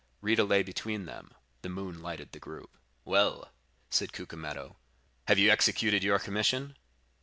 [0.19, 1.31] Rita lay between them.
[1.61, 2.75] The moon lighted the group.
[3.05, 3.51] "'Well,'
[3.91, 4.77] said Cucumetto,
[5.27, 6.75] 'have you executed your commission?